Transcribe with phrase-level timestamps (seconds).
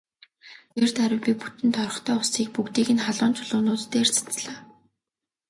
[0.75, 4.55] Тэр даруй би бүтэн торхтой усыг бүгдийг нь халуун чулуунууд дээр цацлаа.